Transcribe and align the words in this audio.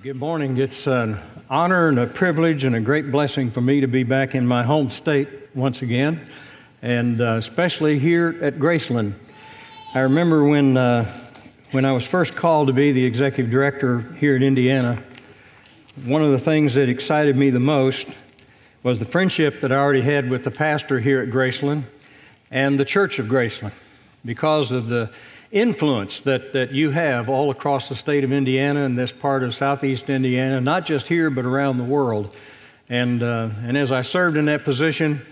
Good 0.00 0.14
morning. 0.14 0.58
It's 0.58 0.86
an 0.86 1.18
honor 1.50 1.88
and 1.88 1.98
a 1.98 2.06
privilege 2.06 2.62
and 2.62 2.76
a 2.76 2.80
great 2.80 3.10
blessing 3.10 3.50
for 3.50 3.60
me 3.60 3.80
to 3.80 3.88
be 3.88 4.04
back 4.04 4.36
in 4.36 4.46
my 4.46 4.62
home 4.62 4.90
state 4.90 5.28
once 5.56 5.82
again, 5.82 6.24
and 6.82 7.20
uh, 7.20 7.32
especially 7.32 7.98
here 7.98 8.38
at 8.40 8.60
Graceland. 8.60 9.14
I 9.94 10.00
remember 10.00 10.44
when, 10.44 10.76
uh, 10.76 11.04
when 11.72 11.84
I 11.84 11.90
was 11.90 12.06
first 12.06 12.36
called 12.36 12.68
to 12.68 12.72
be 12.72 12.92
the 12.92 13.04
executive 13.04 13.50
director 13.50 14.14
here 14.20 14.36
in 14.36 14.44
Indiana, 14.44 15.02
one 16.04 16.22
of 16.22 16.30
the 16.30 16.38
things 16.38 16.74
that 16.74 16.88
excited 16.88 17.34
me 17.36 17.50
the 17.50 17.58
most 17.58 18.06
was 18.84 19.00
the 19.00 19.04
friendship 19.04 19.60
that 19.62 19.72
I 19.72 19.78
already 19.78 20.02
had 20.02 20.30
with 20.30 20.44
the 20.44 20.52
pastor 20.52 21.00
here 21.00 21.20
at 21.22 21.30
Graceland 21.30 21.82
and 22.52 22.78
the 22.78 22.84
Church 22.84 23.18
of 23.18 23.26
Graceland 23.26 23.72
because 24.24 24.70
of 24.70 24.86
the 24.86 25.10
influence 25.50 26.20
that, 26.20 26.52
that 26.52 26.72
you 26.72 26.90
have 26.90 27.28
all 27.28 27.50
across 27.50 27.88
the 27.88 27.94
state 27.94 28.24
of 28.24 28.32
Indiana 28.32 28.84
and 28.84 28.98
this 28.98 29.12
part 29.12 29.42
of 29.42 29.54
southeast 29.54 30.10
Indiana, 30.10 30.60
not 30.60 30.84
just 30.84 31.08
here, 31.08 31.30
but 31.30 31.44
around 31.44 31.78
the 31.78 31.84
world. 31.84 32.34
And, 32.88 33.22
uh, 33.22 33.50
and 33.62 33.76
as 33.76 33.92
I 33.92 34.02
served 34.02 34.36
in 34.36 34.46
that 34.46 34.64
position, 34.64 35.24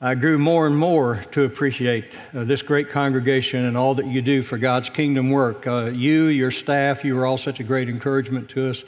I 0.00 0.14
grew 0.14 0.36
more 0.36 0.66
and 0.66 0.76
more 0.76 1.24
to 1.32 1.44
appreciate 1.44 2.04
uh, 2.34 2.44
this 2.44 2.60
great 2.60 2.90
congregation 2.90 3.64
and 3.64 3.76
all 3.76 3.94
that 3.94 4.06
you 4.06 4.20
do 4.20 4.42
for 4.42 4.58
God's 4.58 4.90
kingdom 4.90 5.30
work. 5.30 5.66
Uh, 5.66 5.86
you, 5.86 6.24
your 6.26 6.50
staff, 6.50 7.04
you 7.04 7.18
are 7.18 7.24
all 7.24 7.38
such 7.38 7.60
a 7.60 7.62
great 7.62 7.88
encouragement 7.88 8.50
to 8.50 8.68
us. 8.68 8.82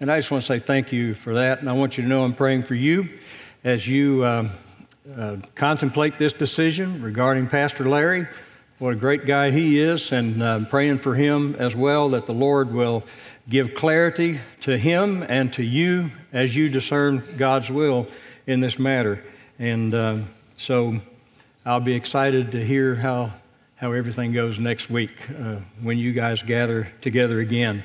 And 0.00 0.10
I 0.10 0.18
just 0.18 0.30
want 0.30 0.42
to 0.42 0.46
say 0.46 0.58
thank 0.58 0.92
you 0.92 1.14
for 1.14 1.34
that. 1.34 1.60
And 1.60 1.70
I 1.70 1.72
want 1.72 1.96
you 1.96 2.02
to 2.02 2.08
know 2.08 2.24
I'm 2.24 2.34
praying 2.34 2.64
for 2.64 2.74
you 2.74 3.08
as 3.62 3.86
you 3.86 4.26
um, 4.26 4.50
uh, 5.16 5.36
contemplate 5.54 6.18
this 6.18 6.32
decision 6.32 7.00
regarding 7.00 7.46
Pastor 7.46 7.88
Larry. 7.88 8.26
What 8.78 8.92
a 8.92 8.96
great 8.96 9.24
guy 9.24 9.52
he 9.52 9.80
is, 9.80 10.12
and 10.12 10.42
uh, 10.42 10.60
praying 10.66 10.98
for 10.98 11.14
him 11.14 11.56
as 11.58 11.74
well 11.74 12.10
that 12.10 12.26
the 12.26 12.34
Lord 12.34 12.74
will 12.74 13.04
give 13.48 13.74
clarity 13.74 14.38
to 14.60 14.76
him 14.76 15.22
and 15.22 15.50
to 15.54 15.62
you 15.62 16.10
as 16.30 16.54
you 16.54 16.68
discern 16.68 17.24
God's 17.38 17.70
will 17.70 18.06
in 18.46 18.60
this 18.60 18.78
matter. 18.78 19.24
And 19.58 19.94
uh, 19.94 20.18
so 20.58 21.00
I'll 21.64 21.80
be 21.80 21.94
excited 21.94 22.52
to 22.52 22.62
hear 22.62 22.94
how, 22.94 23.32
how 23.76 23.92
everything 23.92 24.34
goes 24.34 24.58
next 24.58 24.90
week 24.90 25.12
uh, 25.30 25.56
when 25.80 25.96
you 25.96 26.12
guys 26.12 26.42
gather 26.42 26.92
together 27.00 27.40
again. 27.40 27.82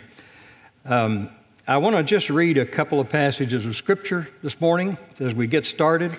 Um, 0.84 1.30
I 1.66 1.78
want 1.78 1.96
to 1.96 2.04
just 2.04 2.30
read 2.30 2.58
a 2.58 2.66
couple 2.66 3.00
of 3.00 3.08
passages 3.08 3.66
of 3.66 3.78
Scripture 3.78 4.28
this 4.44 4.60
morning 4.60 4.98
as 5.22 5.34
we 5.34 5.48
get 5.48 5.66
started. 5.66 6.12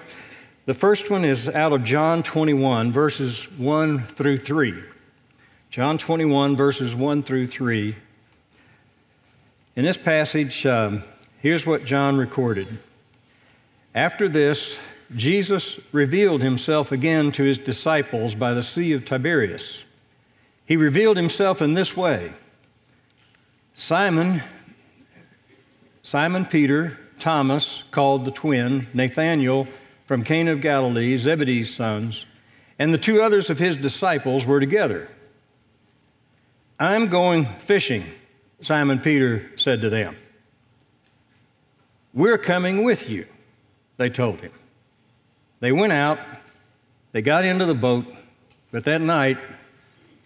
The 0.64 0.74
first 0.74 1.10
one 1.10 1.24
is 1.24 1.48
out 1.48 1.72
of 1.72 1.82
John 1.82 2.22
21, 2.22 2.92
verses 2.92 3.50
1 3.58 4.06
through 4.06 4.36
3. 4.36 4.80
John 5.70 5.98
21, 5.98 6.54
verses 6.54 6.94
1 6.94 7.24
through 7.24 7.48
3. 7.48 7.96
In 9.74 9.84
this 9.84 9.96
passage, 9.96 10.64
um, 10.64 11.02
here's 11.40 11.66
what 11.66 11.84
John 11.84 12.16
recorded. 12.16 12.78
After 13.92 14.28
this, 14.28 14.78
Jesus 15.16 15.80
revealed 15.90 16.42
himself 16.42 16.92
again 16.92 17.32
to 17.32 17.42
his 17.42 17.58
disciples 17.58 18.36
by 18.36 18.54
the 18.54 18.62
Sea 18.62 18.92
of 18.92 19.04
Tiberias. 19.04 19.82
He 20.64 20.76
revealed 20.76 21.16
himself 21.16 21.60
in 21.60 21.74
this 21.74 21.96
way 21.96 22.34
Simon, 23.74 24.44
Simon 26.04 26.44
Peter, 26.46 27.00
Thomas, 27.18 27.82
called 27.90 28.24
the 28.24 28.30
twin, 28.30 28.86
Nathanael, 28.94 29.66
from 30.12 30.24
Cana 30.24 30.52
of 30.52 30.60
Galilee, 30.60 31.16
Zebedee's 31.16 31.74
sons, 31.74 32.26
and 32.78 32.92
the 32.92 32.98
two 32.98 33.22
others 33.22 33.48
of 33.48 33.58
his 33.58 33.78
disciples 33.78 34.44
were 34.44 34.60
together. 34.60 35.08
I'm 36.78 37.06
going 37.06 37.46
fishing, 37.64 38.04
Simon 38.60 38.98
Peter 38.98 39.50
said 39.56 39.80
to 39.80 39.88
them. 39.88 40.14
We're 42.12 42.36
coming 42.36 42.84
with 42.84 43.08
you, 43.08 43.24
they 43.96 44.10
told 44.10 44.40
him. 44.40 44.52
They 45.60 45.72
went 45.72 45.94
out, 45.94 46.18
they 47.12 47.22
got 47.22 47.46
into 47.46 47.64
the 47.64 47.74
boat, 47.74 48.04
but 48.70 48.84
that 48.84 49.00
night 49.00 49.38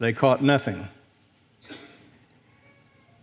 they 0.00 0.12
caught 0.12 0.42
nothing. 0.42 0.88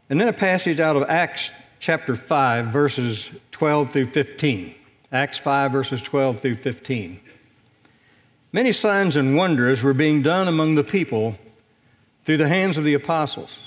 And 0.09 0.21
then 0.21 0.29
a 0.29 0.31
passage 0.31 0.79
out 0.79 0.95
of 0.95 1.09
Acts 1.09 1.51
chapter 1.81 2.15
5, 2.15 2.67
verses 2.67 3.29
12 3.51 3.91
through 3.91 4.11
15. 4.11 4.75
Acts 5.13 5.37
5, 5.37 5.71
verses 5.71 6.01
12 6.01 6.41
through 6.41 6.55
15. 6.55 7.19
Many 8.51 8.71
signs 8.71 9.15
and 9.15 9.37
wonders 9.37 9.83
were 9.83 9.93
being 9.93 10.23
done 10.23 10.47
among 10.47 10.73
the 10.73 10.83
people 10.83 11.37
through 12.25 12.37
the 12.37 12.47
hands 12.47 12.79
of 12.79 12.83
the 12.83 12.95
apostles. 12.95 13.59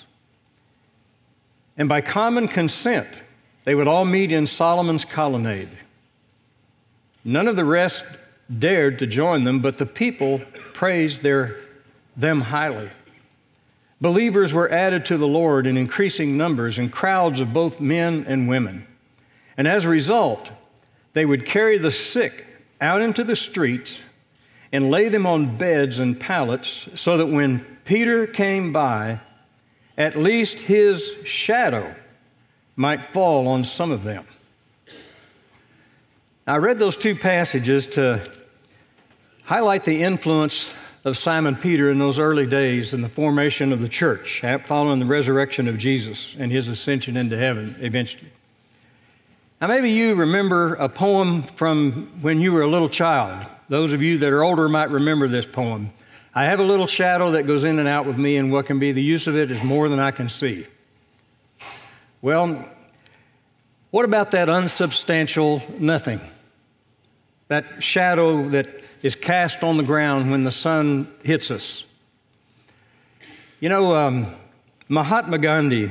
And 1.79 1.89
by 1.89 2.01
common 2.01 2.49
consent, 2.49 3.09
they 3.65 3.77
would 3.77 3.87
all 3.87 4.05
meet 4.05 4.33
in 4.33 4.49
Solomon's 4.49 5.05
colonnade. 5.05 5.71
None 7.25 7.47
of 7.47 7.55
the 7.55 7.65
rest 7.65 8.05
dared 8.59 8.99
to 8.99 9.07
join 9.07 9.45
them, 9.45 9.61
but 9.61 9.79
the 9.79 9.87
people 9.87 10.41
praised 10.73 11.23
their, 11.23 11.57
them 12.17 12.41
highly. 12.41 12.91
Believers 14.01 14.53
were 14.53 14.71
added 14.71 15.07
to 15.07 15.17
the 15.17 15.29
Lord 15.29 15.67
in 15.67 15.77
increasing 15.77 16.37
numbers, 16.37 16.77
and 16.77 16.93
crowds 16.93 17.39
of 17.39 17.53
both 17.53 17.81
men 17.81 18.25
and 18.29 18.49
women. 18.49 18.85
And 19.57 19.69
as 19.69 19.85
a 19.85 19.89
result, 19.89 20.51
they 21.17 21.25
would 21.25 21.47
carry 21.47 21.79
the 21.79 21.91
sick 21.91 22.45
out 22.79 23.01
into 23.01 23.25
the 23.25 23.35
streets 23.35 24.01
and 24.71 24.91
lay 24.91 25.09
them 25.09 25.27
on 25.27 25.57
beds 25.57 25.99
and 25.99 26.21
pallets 26.21 26.91
so 26.95 27.17
that 27.17 27.25
when 27.25 27.65
Peter 27.87 28.27
came 28.27 28.71
by, 28.71 29.19
at 29.97 30.15
least 30.15 30.61
his 30.61 31.15
shadow 31.25 31.95
might 32.77 33.15
fall 33.15 33.49
on 33.49 33.65
some 33.65 33.91
of 33.91 34.05
them. 34.05 34.27
I 36.47 36.59
read 36.59 36.79
those 36.79 36.99
two 36.99 37.17
passages 37.17 37.87
to 37.87 38.23
highlight 39.45 39.87
the 39.87 40.03
influence 40.03 40.75
of 41.07 41.17
Simon 41.17 41.57
Peter 41.57 41.91
in 41.91 41.99
those 41.99 42.19
early 42.19 42.47
days 42.47 42.93
in 42.93 43.01
the 43.01 43.09
formation 43.09 43.73
of 43.73 43.81
the 43.81 43.89
church, 43.89 44.45
following 44.67 45.01
the 45.01 45.07
resurrection 45.07 45.67
of 45.67 45.79
Jesus 45.79 46.37
and 46.39 46.53
his 46.53 46.69
ascension 46.69 47.17
into 47.17 47.39
heaven 47.39 47.75
eventually. 47.81 48.33
Now, 49.59 49.69
maybe 49.69 49.91
you 49.91 50.15
remember 50.15 50.75
a 50.75 50.87
poem 50.87 51.43
from 51.43 52.11
when 52.21 52.43
you 52.43 52.53
were 52.53 52.61
a 52.61 52.67
little 52.67 52.91
child. 52.91 53.47
Those 53.71 53.95
of 53.95 54.03
you 54.03 54.19
that 54.19 54.31
are 54.31 54.45
older 54.45 54.69
might 54.69 54.91
remember 54.91 55.29
this 55.29 55.47
poem. 55.47 55.93
I 56.35 56.45
have 56.45 56.61
a 56.61 56.63
little 56.63 56.87
shadow 56.87 57.31
that 57.31 57.47
goes 57.47 57.65
in 57.65 57.79
and 57.79 57.89
out 57.89 58.05
with 58.05 58.19
me, 58.19 58.37
and 58.37 58.53
what 58.53 58.67
can 58.67 58.79
be 58.79 58.93
the 58.93 59.03
use 59.03 59.27
of 59.27 59.35
it 59.35 59.51
is 59.51 59.63
more 59.63 59.89
than 59.89 59.99
I 59.99 60.11
can 60.11 60.29
see. 60.29 60.67
Well, 62.21 62.69
what 63.91 64.05
about 64.05 64.33
that 64.33 64.51
unsubstantial 64.51 65.63
nothing? 65.79 66.21
That 67.49 67.83
shadow 67.83 68.51
that 68.51 68.69
is 69.01 69.15
cast 69.15 69.63
on 69.63 69.79
the 69.79 69.83
ground 69.83 70.31
when 70.31 70.45
the 70.45 70.53
sun 70.53 71.11
hits 71.23 71.51
us. 71.51 71.85
You 73.61 73.71
know, 73.71 73.97
um, 73.97 74.27
Mahatma 74.91 75.39
Gandhi 75.39 75.91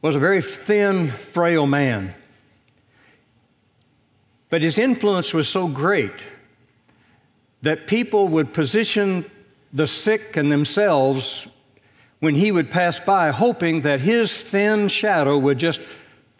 was 0.00 0.14
a 0.14 0.18
very 0.18 0.42
thin, 0.42 1.10
frail 1.10 1.66
man. 1.66 2.14
But 4.50 4.62
his 4.62 4.78
influence 4.78 5.34
was 5.34 5.48
so 5.48 5.68
great 5.68 6.12
that 7.62 7.86
people 7.86 8.28
would 8.28 8.52
position 8.52 9.28
the 9.72 9.86
sick 9.86 10.36
and 10.36 10.50
themselves 10.50 11.46
when 12.20 12.34
he 12.34 12.50
would 12.50 12.70
pass 12.70 12.98
by, 12.98 13.30
hoping 13.30 13.82
that 13.82 14.00
his 14.00 14.40
thin 14.40 14.88
shadow 14.88 15.36
would 15.36 15.58
just 15.58 15.80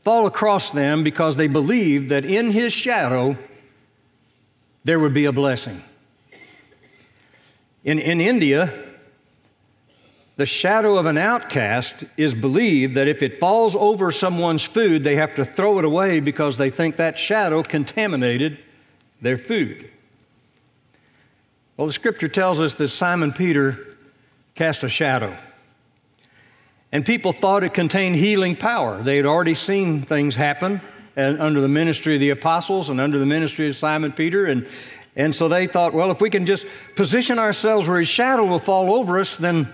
fall 0.03 0.27
across 0.27 0.71
them 0.71 1.05
because 1.05 1.37
they 1.37 1.47
believed 1.47 2.09
that 2.09 2.25
in 2.25 2.51
his 2.51 2.73
shadow 2.73 3.37
there 4.85 4.99
would 4.99 5.13
be 5.13 5.27
a 5.27 5.33
blessing. 5.33 5.83
In, 7.85 7.99
in 7.99 8.21
India, 8.21 8.88
the 10.39 10.47
shadow 10.47 10.97
of 10.97 11.07
an 11.07 11.19
outcast 11.19 11.97
is 12.17 12.33
believed 12.33 12.95
that 12.95 13.09
if 13.09 13.25
it 13.25 13.41
falls 13.41 13.75
over 13.75 14.13
someone's 14.13 14.63
food, 14.63 15.03
they 15.03 15.17
have 15.17 15.35
to 15.35 15.45
throw 15.45 15.81
it 15.81 15.85
away 15.85 16.21
because 16.21 16.57
they 16.57 16.71
think 16.71 16.97
that 16.97 17.19
shadow 17.19 17.61
contaminated 17.61 18.57
their 19.21 19.37
food. 19.37 19.91
Well, 21.77 21.89
the 21.89 21.93
scripture 21.93 22.29
tells 22.29 22.61
us 22.61 22.77
that 22.77 22.91
Simon 22.91 23.33
Peter 23.33 23.97
cast 24.55 24.85
a 24.85 24.89
shadow. 24.89 25.37
And 26.93 27.05
people 27.05 27.33
thought 27.33 27.65
it 27.65 27.75
contained 27.75 28.15
healing 28.15 28.55
power. 28.55 29.03
They 29.03 29.17
had 29.17 29.27
already 29.27 29.57
seen 29.57 30.03
things 30.03 30.37
happen 30.37 30.81
under 31.17 31.61
the 31.61 31.69
ministry 31.69 32.15
of 32.15 32.21
the 32.21 32.31
apostles 32.31 32.91
and 32.91 33.01
under 33.01 33.19
the 33.19 33.27
ministry 33.27 33.69
of 33.69 33.75
Simon 33.75 34.13
Peter. 34.13 34.47
And, 34.47 34.69
and 35.17 35.35
so 35.35 35.49
they 35.49 35.67
thought, 35.67 35.93
well, 35.93 36.13
if 36.13 36.21
we 36.21 36.31
can 36.31 36.47
just 36.47 36.65
position 36.95 37.41
ourselves 37.41 37.89
where 37.89 37.99
his 37.99 38.09
shadow 38.09 38.45
will 38.45 38.61
fall 38.61 38.95
over 38.95 39.19
us, 39.19 39.37
then 39.37 39.69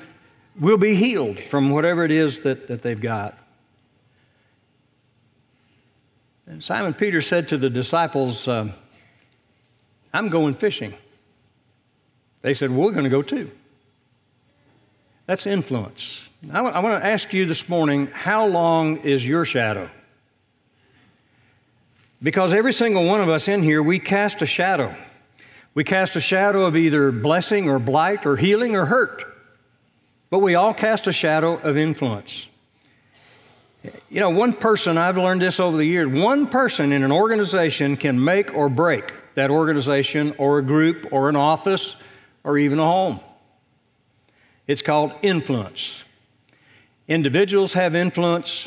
will 0.59 0.79
be 0.79 0.95
healed 0.95 1.41
from 1.51 1.71
whatever 1.71 2.05
it 2.05 2.11
is 2.11 2.41
that, 2.41 2.69
that 2.69 2.83
they've 2.83 3.01
got. 3.01 3.37
And 6.47 6.63
Simon 6.63 6.95
Peter 6.95 7.23
said 7.23 7.49
to 7.49 7.59
the 7.59 7.71
disciples, 7.71 8.47
uh, 8.47 8.71
I'm 10.13 10.29
going 10.29 10.55
fishing. 10.55 10.95
They 12.43 12.55
said, 12.55 12.71
We're 12.71 12.93
going 12.93 13.05
to 13.05 13.11
go 13.11 13.23
too. 13.23 13.51
That's 15.27 15.47
influence. 15.47 16.21
I 16.53 16.61
want 16.61 17.03
to 17.03 17.07
ask 17.07 17.33
you 17.33 17.47
this 17.47 17.69
morning 17.71 18.09
how 18.09 18.47
long 18.47 18.99
is 18.99 19.27
your 19.27 19.47
shadow? 19.47 19.89
Because 22.23 22.53
every 22.53 22.73
single 22.73 23.07
one 23.07 23.21
of 23.21 23.31
us 23.31 23.49
in 23.49 23.63
here, 23.63 23.83
we 23.83 23.99
cast 23.99 24.43
a 24.43 24.47
shadow. 24.47 24.95
We 25.73 25.85
cast 25.85 26.17
a 26.17 26.21
shadow 26.21 26.67
of 26.67 26.77
either 26.77 27.11
blessing 27.11 27.69
or 27.69 27.79
blight 27.79 28.27
or 28.27 28.37
healing 28.37 28.77
or 28.77 28.87
hurt. 28.87 29.34
But 30.35 30.41
we 30.41 30.57
all 30.57 30.75
cast 30.75 31.07
a 31.07 31.13
shadow 31.13 31.59
of 31.59 31.77
influence. 31.77 32.47
You 34.11 34.19
know, 34.19 34.31
one 34.31 34.53
person, 34.53 34.99
I've 34.99 35.17
learned 35.17 35.41
this 35.41 35.61
over 35.61 35.77
the 35.77 35.85
years, 35.85 36.09
one 36.09 36.49
person 36.49 36.91
in 36.91 37.05
an 37.05 37.13
organization 37.13 37.97
can 37.97 38.25
make 38.25 38.53
or 38.53 38.69
break 38.69 39.13
that 39.37 39.49
organization 39.53 40.35
or 40.37 40.59
a 40.59 40.63
group 40.65 41.07
or 41.13 41.29
an 41.29 41.37
office 41.37 41.95
or 42.43 42.59
even 42.59 42.81
a 42.81 42.85
home. 42.85 43.21
It's 44.67 44.83
called 44.83 45.13
influence. 45.23 46.03
Individuals 47.07 47.75
have 47.75 47.95
influence, 47.95 48.67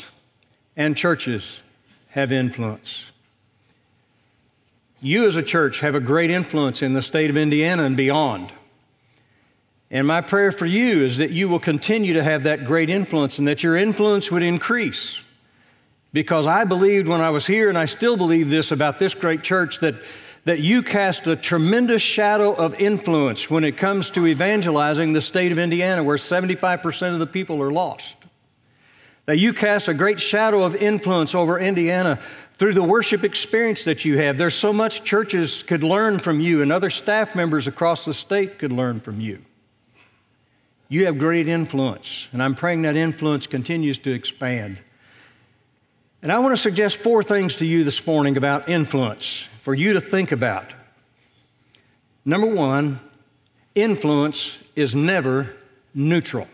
and 0.74 0.96
churches 0.96 1.60
have 2.12 2.32
influence. 2.32 3.04
You, 5.02 5.28
as 5.28 5.36
a 5.36 5.42
church, 5.42 5.80
have 5.80 5.94
a 5.94 6.00
great 6.00 6.30
influence 6.30 6.80
in 6.80 6.94
the 6.94 7.02
state 7.02 7.28
of 7.28 7.36
Indiana 7.36 7.82
and 7.82 7.94
beyond. 7.94 8.52
And 9.90 10.06
my 10.06 10.20
prayer 10.20 10.52
for 10.52 10.66
you 10.66 11.04
is 11.04 11.16
that 11.16 11.30
you 11.30 11.48
will 11.48 11.58
continue 11.58 12.14
to 12.14 12.22
have 12.22 12.44
that 12.44 12.64
great 12.64 12.90
influence 12.90 13.38
and 13.38 13.48
that 13.48 13.62
your 13.62 13.76
influence 13.76 14.30
would 14.30 14.42
increase. 14.42 15.20
Because 16.12 16.46
I 16.46 16.64
believed 16.64 17.08
when 17.08 17.20
I 17.20 17.30
was 17.30 17.46
here, 17.46 17.68
and 17.68 17.78
I 17.78 17.86
still 17.86 18.16
believe 18.16 18.50
this 18.50 18.70
about 18.70 18.98
this 18.98 19.14
great 19.14 19.42
church, 19.42 19.80
that, 19.80 19.94
that 20.44 20.60
you 20.60 20.82
cast 20.82 21.26
a 21.26 21.36
tremendous 21.36 22.02
shadow 22.02 22.52
of 22.52 22.74
influence 22.74 23.48
when 23.48 23.64
it 23.64 23.76
comes 23.76 24.10
to 24.10 24.26
evangelizing 24.26 25.12
the 25.12 25.20
state 25.20 25.52
of 25.52 25.58
Indiana, 25.58 26.02
where 26.02 26.16
75% 26.16 27.12
of 27.12 27.18
the 27.18 27.26
people 27.26 27.62
are 27.62 27.70
lost 27.70 28.14
that 29.28 29.36
you 29.36 29.52
cast 29.52 29.88
a 29.88 29.94
great 29.94 30.18
shadow 30.18 30.62
of 30.62 30.74
influence 30.74 31.34
over 31.34 31.58
Indiana 31.58 32.18
through 32.54 32.72
the 32.72 32.82
worship 32.82 33.24
experience 33.24 33.84
that 33.84 34.02
you 34.02 34.16
have. 34.16 34.38
There's 34.38 34.54
so 34.54 34.72
much 34.72 35.04
churches 35.04 35.62
could 35.62 35.82
learn 35.82 36.18
from 36.18 36.40
you, 36.40 36.62
and 36.62 36.72
other 36.72 36.88
staff 36.88 37.36
members 37.36 37.66
across 37.66 38.06
the 38.06 38.14
state 38.14 38.58
could 38.58 38.72
learn 38.72 39.00
from 39.00 39.20
you. 39.20 39.44
You 40.88 41.04
have 41.04 41.18
great 41.18 41.46
influence, 41.46 42.28
and 42.32 42.42
I'm 42.42 42.54
praying 42.54 42.82
that 42.82 42.96
influence 42.96 43.46
continues 43.46 43.98
to 43.98 44.10
expand. 44.10 44.78
And 46.22 46.32
I 46.32 46.38
want 46.38 46.52
to 46.52 46.56
suggest 46.56 46.98
four 46.98 47.22
things 47.22 47.56
to 47.56 47.66
you 47.66 47.84
this 47.84 48.06
morning 48.06 48.36
about 48.36 48.68
influence 48.68 49.44
for 49.62 49.74
you 49.74 49.92
to 49.92 50.00
think 50.00 50.32
about. 50.32 50.72
Number 52.24 52.46
one, 52.46 53.00
influence 53.74 54.56
is 54.74 54.94
never 54.94 55.54
neutral. 55.94 56.48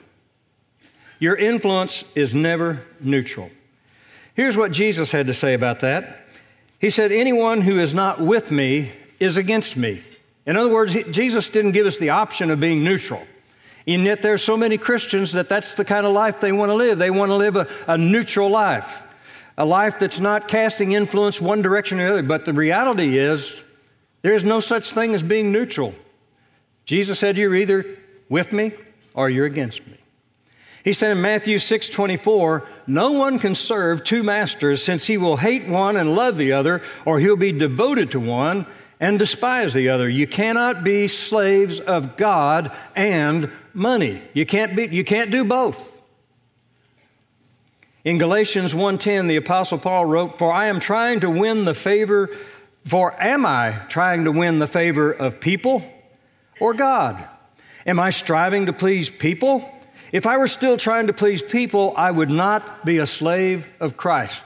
Your 1.21 1.37
influence 1.37 2.05
is 2.15 2.35
never 2.35 2.85
neutral. 3.01 3.51
Here's 4.35 4.57
what 4.57 4.73
Jesus 4.73 5.13
had 5.13 5.29
to 5.29 5.35
say 5.35 5.55
about 5.55 5.81
that. 5.81 6.27
He 6.81 6.91
said, 6.91 7.13
Anyone 7.13 7.61
who 7.61 7.79
is 7.79 7.95
not 7.95 8.21
with 8.21 8.51
me 8.51 8.93
is 9.21 9.37
against 9.37 9.77
me. 9.77 10.03
In 10.45 10.57
other 10.57 10.69
words, 10.69 10.95
Jesus 11.11 11.49
didn't 11.49 11.73
give 11.73 11.87
us 11.87 11.99
the 11.99 12.11
option 12.11 12.51
of 12.51 12.61
being 12.61 12.83
neutral. 12.83 13.25
And 13.87 14.05
yet, 14.05 14.23
there 14.23 14.33
are 14.33 14.39
so 14.39 14.57
many 14.57 14.79
Christians 14.79 15.33
that 15.33 15.49
that's 15.49 15.75
the 15.75 15.85
kind 15.85 16.07
of 16.07 16.13
life 16.13 16.41
they 16.41 16.53
want 16.53 16.71
to 16.71 16.75
live. 16.75 16.99
They 16.99 17.11
want 17.11 17.31
to 17.31 17.37
live 17.37 17.57
a, 17.57 17.69
a 17.87 17.99
neutral 17.99 18.49
life, 18.49 19.03
a 19.59 19.67
life 19.67 19.99
that's 19.99 20.21
not 20.21 20.49
casting 20.49 20.93
influence 20.93 21.41
one 21.41 21.61
direction 21.61 22.01
or 22.01 22.05
the 22.05 22.13
other. 22.13 22.23
But 22.23 22.47
the 22.47 22.55
reality 22.55 23.19
is, 23.19 23.61
there 24.23 24.33
is 24.33 24.43
no 24.43 24.61
such 24.61 24.93
thing 24.93 25.15
as 25.15 25.23
being 25.23 25.53
neutral. 25.53 25.95
Jesus 26.87 27.19
said, 27.19 27.37
You're 27.37 27.55
either 27.55 27.99
with 28.31 28.53
me 28.53 28.73
or 29.13 29.29
you're 29.29 29.47
against 29.47 29.87
me. 29.87 29.99
He 30.83 30.93
said 30.93 31.13
in 31.13 31.23
Matthew 31.23 31.59
6 31.59 31.89
24, 31.89 32.67
No 32.87 33.13
one 33.13 33.39
can 33.39 33.55
serve 33.55 34.05
two 34.05 34.23
masters, 34.23 34.83
since 34.83 35.07
he 35.07 35.17
will 35.17 35.39
hate 35.39 35.67
one 35.67 35.97
and 35.97 36.15
love 36.15 36.39
the 36.39 36.53
other, 36.53 36.83
or 37.05 37.21
he'll 37.21 37.37
be 37.37 37.53
devoted 37.53 38.11
to 38.13 38.21
one 38.21 38.67
and 39.01 39.19
despise 39.19 39.75
the 39.75 39.89
other. 39.89 40.09
You 40.09 40.27
cannot 40.27 40.85
be 40.85 41.09
slaves 41.09 41.81
of 41.81 42.17
God 42.17 42.71
and 42.95 43.51
money. 43.75 44.23
You 44.33 44.47
can't, 44.47 44.77
be, 44.77 44.87
you 44.87 45.05
can't 45.05 45.31
do 45.31 45.45
both. 45.45 45.93
In 48.05 48.19
Galatians 48.19 48.75
1:10 48.75 49.29
the 49.29 49.37
apostle 49.37 49.79
Paul 49.79 50.05
wrote, 50.05 50.39
"For 50.39 50.53
I 50.53 50.67
am 50.67 50.79
trying 50.79 51.21
to 51.21 51.31
win 51.31 51.65
the 51.65 51.75
favor 51.75 52.31
for 52.87 53.19
am 53.21 53.47
I 53.47 53.81
trying 53.89 54.25
to 54.25 54.31
win 54.31 54.59
the 54.59 54.67
favor 54.67 55.11
of 55.11 55.41
people 55.41 55.83
or 56.61 56.75
God? 56.75 57.25
Am 57.87 57.99
I 57.99 58.11
striving 58.11 58.67
to 58.67 58.75
please 58.75 59.09
people 59.09 59.71
if 60.15 60.29
I 60.29 60.37
were 60.37 60.47
still 60.47 60.77
trying 60.77 61.09
to 61.09 61.13
please 61.13 61.43
people, 61.43 61.93
I 61.97 62.09
would 62.09 62.31
not 62.31 62.85
be 62.85 62.99
a 62.99 63.07
slave 63.07 63.67
of 63.81 63.97
Christ. 63.97 64.41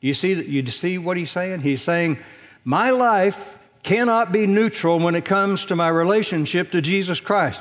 You 0.00 0.14
see, 0.14 0.40
you 0.40 0.64
see 0.68 0.96
what 0.96 1.16
he's 1.16 1.32
saying? 1.32 1.62
He's 1.62 1.82
saying, 1.82 2.18
My 2.62 2.90
life 2.90 3.58
cannot 3.82 4.30
be 4.30 4.46
neutral 4.46 5.00
when 5.00 5.16
it 5.16 5.24
comes 5.24 5.64
to 5.64 5.74
my 5.74 5.88
relationship 5.88 6.70
to 6.70 6.80
Jesus 6.80 7.18
Christ. 7.18 7.60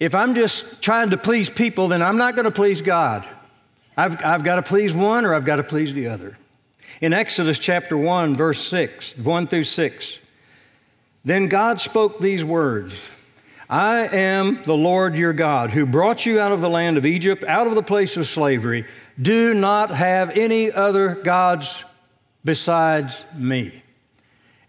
If 0.00 0.14
I'm 0.14 0.34
just 0.34 0.80
trying 0.80 1.10
to 1.10 1.16
please 1.16 1.50
people, 1.50 1.88
then 1.88 2.02
I'm 2.02 2.16
not 2.16 2.36
going 2.36 2.44
to 2.44 2.50
please 2.50 2.82
God. 2.82 3.26
I've, 3.96 4.24
I've 4.24 4.44
got 4.44 4.56
to 4.56 4.62
please 4.62 4.94
one 4.94 5.24
or 5.24 5.34
I've 5.34 5.44
got 5.44 5.56
to 5.56 5.64
please 5.64 5.92
the 5.92 6.08
other. 6.08 6.38
In 7.00 7.12
Exodus 7.12 7.58
chapter 7.58 7.96
1, 7.96 8.36
verse 8.36 8.64
6, 8.66 9.18
1 9.18 9.46
through 9.48 9.64
6, 9.64 10.18
then 11.24 11.48
God 11.48 11.80
spoke 11.80 12.20
these 12.20 12.44
words. 12.44 12.94
I 13.68 14.06
am 14.06 14.62
the 14.64 14.76
Lord 14.76 15.16
your 15.16 15.32
God 15.32 15.70
who 15.70 15.84
brought 15.84 16.24
you 16.24 16.40
out 16.40 16.52
of 16.52 16.60
the 16.60 16.70
land 16.70 16.96
of 16.96 17.04
Egypt, 17.04 17.44
out 17.44 17.66
of 17.66 17.74
the 17.74 17.82
place 17.82 18.16
of 18.16 18.26
slavery. 18.26 18.86
Do 19.20 19.52
not 19.52 19.90
have 19.90 20.30
any 20.30 20.72
other 20.72 21.16
gods 21.16 21.84
besides 22.44 23.14
me. 23.36 23.82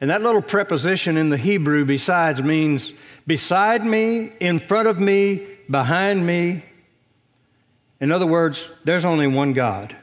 And 0.01 0.09
that 0.09 0.21
little 0.21 0.41
preposition 0.41 1.17
in 1.17 1.29
the 1.29 1.37
Hebrew, 1.37 1.85
besides, 1.85 2.41
means 2.41 2.93
beside 3.27 3.83
me, 3.83 4.31
in 4.39 4.59
front 4.59 4.87
of 4.87 4.99
me, 4.99 5.45
behind 5.69 6.25
me. 6.25 6.63
In 7.99 8.11
other 8.11 8.25
words, 8.25 8.67
there's 8.85 9.05
only 9.05 9.27
one 9.27 9.53
God. 9.53 9.95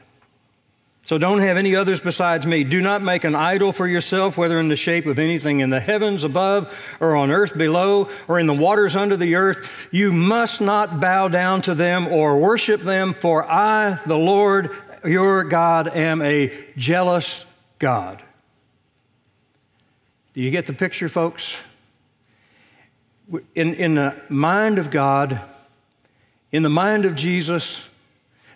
So 1.07 1.17
don't 1.17 1.39
have 1.39 1.55
any 1.55 1.73
others 1.75 2.01
besides 2.01 2.45
me. 2.45 2.65
Do 2.65 2.81
not 2.81 3.01
make 3.01 3.23
an 3.23 3.33
idol 3.33 3.71
for 3.71 3.87
yourself, 3.87 4.37
whether 4.37 4.59
in 4.59 4.67
the 4.67 4.75
shape 4.75 5.05
of 5.05 5.17
anything 5.17 5.61
in 5.61 5.69
the 5.69 5.79
heavens 5.79 6.25
above, 6.25 6.71
or 6.99 7.15
on 7.15 7.31
earth 7.31 7.57
below, 7.57 8.09
or 8.27 8.39
in 8.39 8.45
the 8.45 8.53
waters 8.53 8.93
under 8.93 9.15
the 9.15 9.35
earth. 9.35 9.69
You 9.89 10.11
must 10.11 10.59
not 10.59 10.99
bow 10.99 11.29
down 11.29 11.61
to 11.63 11.73
them 11.73 12.07
or 12.09 12.37
worship 12.37 12.81
them, 12.81 13.13
for 13.13 13.49
I, 13.49 13.99
the 14.05 14.17
Lord 14.17 14.75
your 15.05 15.45
God, 15.45 15.87
am 15.87 16.21
a 16.21 16.51
jealous 16.75 17.45
God. 17.79 18.21
Do 20.37 20.43
you 20.43 20.51
get 20.51 20.67
the 20.67 20.73
picture, 20.73 21.09
folks? 21.09 21.51
In, 23.55 23.73
in 23.73 23.95
the 23.95 24.15
mind 24.29 24.77
of 24.77 24.91
God, 24.91 25.41
in 26.51 26.61
the 26.61 26.69
mind 26.69 27.05
of 27.05 27.15
Jesus, 27.15 27.81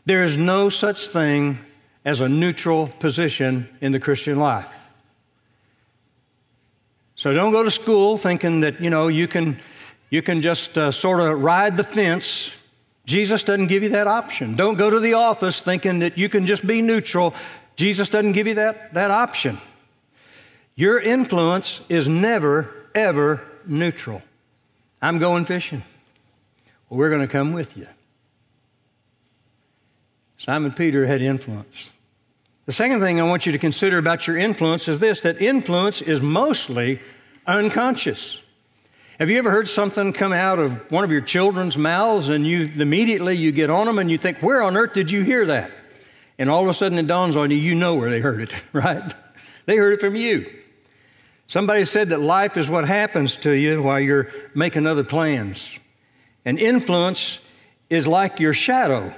there 0.05 0.23
is 0.23 0.37
no 0.37 0.69
such 0.69 1.07
thing 1.07 1.57
as 2.05 2.21
a 2.21 2.29
neutral 2.29 2.87
position 2.99 3.67
in 3.81 3.93
the 3.93 3.99
Christian 3.99 4.37
life. 4.37 4.69
So 7.15 7.33
don't 7.33 7.51
go 7.51 7.63
to 7.63 7.71
school 7.71 8.15
thinking 8.15 8.59
that, 8.59 8.79
you 8.79 8.91
know, 8.91 9.07
you 9.07 9.27
can, 9.27 9.59
you 10.11 10.21
can 10.21 10.43
just 10.43 10.77
uh, 10.77 10.91
sort 10.91 11.19
of 11.19 11.41
ride 11.41 11.77
the 11.77 11.83
fence. 11.83 12.51
Jesus 13.07 13.43
doesn't 13.43 13.67
give 13.69 13.81
you 13.81 13.89
that 13.89 14.05
option. 14.05 14.55
Don't 14.55 14.77
go 14.77 14.91
to 14.91 14.99
the 14.99 15.15
office 15.15 15.63
thinking 15.63 15.97
that 15.97 16.15
you 16.15 16.29
can 16.29 16.45
just 16.45 16.67
be 16.67 16.83
neutral. 16.83 17.33
Jesus 17.75 18.07
doesn't 18.07 18.33
give 18.33 18.45
you 18.45 18.53
that, 18.53 18.93
that 18.93 19.09
option. 19.09 19.57
Your 20.75 20.99
influence 20.99 21.81
is 21.89 22.07
never, 22.07 22.73
ever 22.95 23.41
neutral. 23.65 24.21
I'm 25.01 25.19
going 25.19 25.45
fishing. 25.45 25.83
Well, 26.89 26.97
we're 26.99 27.09
going 27.09 27.21
to 27.21 27.27
come 27.27 27.53
with 27.53 27.75
you. 27.75 27.87
Simon 30.37 30.73
Peter 30.73 31.05
had 31.05 31.21
influence. 31.21 31.89
The 32.65 32.71
second 32.71 32.99
thing 32.99 33.19
I 33.19 33.23
want 33.23 33.45
you 33.45 33.51
to 33.51 33.59
consider 33.59 33.97
about 33.97 34.27
your 34.27 34.37
influence 34.37 34.87
is 34.87 34.99
this 34.99 35.21
that 35.21 35.41
influence 35.41 36.01
is 36.01 36.21
mostly 36.21 36.99
unconscious. 37.45 38.39
Have 39.19 39.29
you 39.29 39.37
ever 39.37 39.51
heard 39.51 39.67
something 39.67 40.13
come 40.13 40.33
out 40.33 40.57
of 40.57 40.89
one 40.89 41.03
of 41.03 41.11
your 41.11 41.21
children's 41.21 41.77
mouths 41.77 42.29
and 42.29 42.45
you 42.45 42.71
immediately 42.75 43.35
you 43.37 43.51
get 43.51 43.69
on 43.69 43.85
them 43.85 43.99
and 43.99 44.09
you 44.09 44.17
think, 44.17 44.39
where 44.39 44.63
on 44.63 44.77
earth 44.77 44.93
did 44.93 45.11
you 45.11 45.21
hear 45.21 45.45
that? 45.47 45.71
And 46.39 46.49
all 46.49 46.63
of 46.63 46.69
a 46.69 46.73
sudden 46.73 46.97
it 46.97 47.07
dawns 47.07 47.37
on 47.37 47.51
you, 47.51 47.57
you 47.57 47.75
know 47.75 47.95
where 47.95 48.09
they 48.09 48.19
heard 48.19 48.41
it, 48.41 48.51
right? 48.73 49.13
They 49.65 49.77
heard 49.77 49.93
it 49.93 49.99
from 49.99 50.15
you. 50.15 50.51
Somebody 51.51 51.83
said 51.83 52.07
that 52.11 52.21
life 52.21 52.55
is 52.55 52.69
what 52.69 52.87
happens 52.87 53.35
to 53.35 53.51
you 53.51 53.83
while 53.83 53.99
you're 53.99 54.29
making 54.55 54.87
other 54.87 55.03
plans. 55.03 55.69
And 56.45 56.57
influence 56.57 57.39
is 57.89 58.07
like 58.07 58.39
your 58.39 58.53
shadow. 58.53 59.13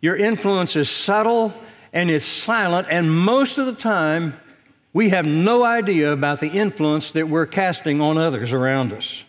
Your 0.00 0.14
influence 0.14 0.76
is 0.76 0.88
subtle 0.88 1.52
and 1.92 2.08
it's 2.08 2.24
silent, 2.24 2.86
and 2.88 3.12
most 3.12 3.58
of 3.58 3.66
the 3.66 3.72
time, 3.72 4.38
we 4.92 5.08
have 5.08 5.26
no 5.26 5.64
idea 5.64 6.12
about 6.12 6.38
the 6.38 6.50
influence 6.50 7.10
that 7.10 7.28
we're 7.28 7.46
casting 7.46 8.00
on 8.00 8.16
others 8.16 8.52
around 8.52 8.92
us. 8.92 9.24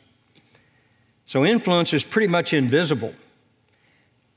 So, 1.25 1.44
influence 1.44 1.91
is 1.91 2.03
pretty 2.03 2.27
much 2.27 2.53
invisible. 2.53 3.15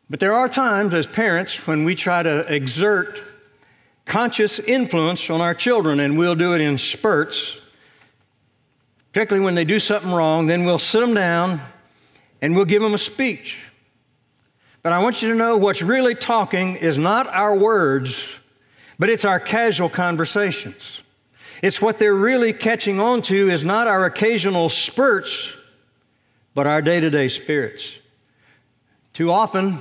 But 0.09 0.21
there 0.21 0.33
are 0.33 0.49
times 0.49 0.95
as 0.95 1.07
parents 1.07 1.66
when 1.66 1.85
we 1.85 1.97
try 1.97 2.23
to 2.23 2.50
exert 2.50 3.19
conscious 4.07 4.59
influence 4.59 5.28
on 5.28 5.42
our 5.42 5.54
children, 5.54 6.00
and 6.00 6.16
we'll 6.16 6.35
do 6.35 6.54
it 6.54 6.62
in 6.62 6.78
spurts, 6.78 7.60
particularly 9.12 9.45
when 9.45 9.55
they 9.55 9.64
do 9.64 9.81
something 9.81 10.12
wrong, 10.12 10.47
then 10.47 10.64
we'll 10.64 10.79
sit 10.79 11.00
them 11.00 11.14
down 11.14 11.61
and 12.40 12.55
we'll 12.55 12.64
give 12.64 12.83
them 12.83 12.95
a 12.95 12.99
speech. 12.99 13.59
But 14.83 14.93
I 14.93 15.00
want 15.00 15.21
you 15.21 15.29
to 15.31 15.35
know 15.35 15.57
what's 15.57 15.83
really 15.83 16.14
talking 16.14 16.76
is 16.76 16.97
not 16.97 17.26
our 17.26 17.55
words, 17.55 18.23
but 18.99 19.11
it's 19.11 19.25
our 19.25 19.40
casual 19.40 19.90
conversations. 19.90 21.02
It's 21.62 21.83
what 21.83 21.99
they're 21.99 22.14
really 22.14 22.52
catching 22.52 23.00
on 23.00 23.23
to 23.23 23.50
is 23.50 23.62
not 23.62 23.87
our 23.87 24.07
occasional 24.07 24.69
spurts, 24.69 25.49
but 26.55 26.67
our 26.67 26.81
day 26.81 27.00
to 27.00 27.11
day 27.11 27.29
spirits. 27.29 27.95
Too 29.12 29.31
often, 29.31 29.81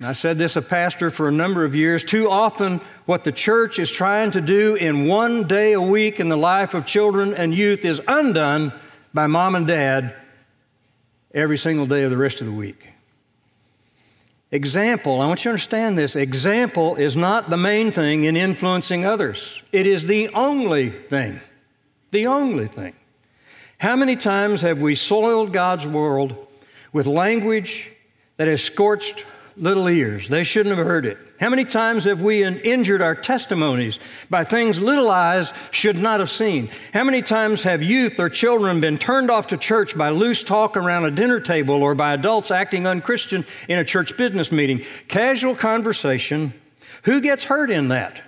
I 0.00 0.12
said 0.12 0.36
this 0.36 0.56
a 0.56 0.62
pastor 0.62 1.08
for 1.08 1.28
a 1.28 1.32
number 1.32 1.64
of 1.64 1.74
years. 1.74 2.04
Too 2.04 2.30
often, 2.30 2.80
what 3.06 3.24
the 3.24 3.32
church 3.32 3.78
is 3.78 3.90
trying 3.90 4.32
to 4.32 4.42
do 4.42 4.74
in 4.74 5.06
one 5.06 5.44
day 5.44 5.72
a 5.72 5.80
week 5.80 6.20
in 6.20 6.28
the 6.28 6.36
life 6.36 6.74
of 6.74 6.84
children 6.84 7.32
and 7.32 7.54
youth 7.54 7.84
is 7.84 8.00
undone 8.06 8.72
by 9.14 9.26
mom 9.26 9.54
and 9.54 9.66
dad 9.66 10.14
every 11.32 11.56
single 11.56 11.86
day 11.86 12.02
of 12.02 12.10
the 12.10 12.16
rest 12.16 12.40
of 12.40 12.46
the 12.46 12.52
week. 12.52 12.88
Example, 14.50 15.20
I 15.20 15.26
want 15.26 15.40
you 15.40 15.44
to 15.44 15.50
understand 15.50 15.98
this. 15.98 16.14
Example 16.14 16.96
is 16.96 17.16
not 17.16 17.48
the 17.48 17.56
main 17.56 17.90
thing 17.90 18.24
in 18.24 18.36
influencing 18.36 19.04
others, 19.04 19.62
it 19.72 19.86
is 19.86 20.06
the 20.06 20.28
only 20.30 20.90
thing. 20.90 21.40
The 22.12 22.28
only 22.28 22.68
thing. 22.68 22.94
How 23.78 23.96
many 23.96 24.16
times 24.16 24.60
have 24.60 24.80
we 24.80 24.94
soiled 24.94 25.52
God's 25.52 25.86
world 25.86 26.46
with 26.92 27.06
language 27.06 27.90
that 28.36 28.46
has 28.46 28.62
scorched 28.62 29.24
little 29.56 29.88
ears. 29.88 30.28
They 30.28 30.44
shouldn't 30.44 30.76
have 30.76 30.86
heard 30.86 31.06
it. 31.06 31.18
How 31.40 31.48
many 31.48 31.64
times 31.64 32.04
have 32.04 32.20
we 32.20 32.44
injured 32.44 33.00
our 33.00 33.14
testimonies 33.14 33.98
by 34.28 34.44
things 34.44 34.78
little 34.78 35.10
eyes 35.10 35.52
should 35.70 35.96
not 35.96 36.20
have 36.20 36.30
seen? 36.30 36.70
How 36.92 37.04
many 37.04 37.22
times 37.22 37.62
have 37.62 37.82
youth 37.82 38.20
or 38.20 38.28
children 38.28 38.80
been 38.80 38.98
turned 38.98 39.30
off 39.30 39.48
to 39.48 39.56
church 39.56 39.96
by 39.96 40.10
loose 40.10 40.42
talk 40.42 40.76
around 40.76 41.06
a 41.06 41.10
dinner 41.10 41.40
table 41.40 41.82
or 41.82 41.94
by 41.94 42.12
adults 42.12 42.50
acting 42.50 42.86
unchristian 42.86 43.46
in 43.68 43.78
a 43.78 43.84
church 43.84 44.16
business 44.16 44.52
meeting? 44.52 44.84
Casual 45.08 45.56
conversation. 45.56 46.52
Who 47.04 47.20
gets 47.20 47.44
hurt 47.44 47.70
in 47.70 47.88
that? 47.88 48.22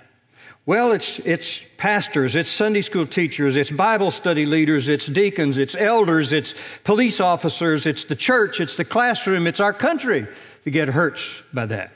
Well, 0.65 0.91
it's, 0.91 1.19
it's 1.19 1.61
pastors, 1.77 2.35
it's 2.35 2.49
Sunday 2.49 2.81
school 2.81 3.07
teachers, 3.07 3.57
it's 3.57 3.71
Bible 3.71 4.11
study 4.11 4.45
leaders, 4.45 4.87
it's 4.87 5.07
deacons, 5.07 5.57
it's 5.57 5.75
elders, 5.75 6.31
it's 6.31 6.53
police 6.83 7.19
officers, 7.19 7.87
it's 7.87 8.03
the 8.03 8.15
church, 8.15 8.59
it's 8.59 8.75
the 8.75 8.85
classroom, 8.85 9.47
it's 9.47 9.59
our 9.59 9.73
country 9.73 10.27
to 10.63 10.71
get 10.71 10.89
hurt 10.89 11.19
by 11.53 11.65
that. 11.65 11.91